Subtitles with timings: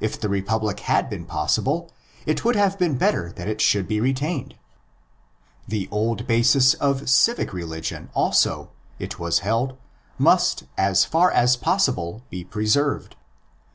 [0.00, 1.90] If the republic had been possible,
[2.24, 4.54] it would have been better that it should be retained.
[5.68, 9.76] THE ANTI HELLENIC REACTION 39 The old basis of civic religion also, it was held,
[10.16, 13.16] must as far as possible be preserved.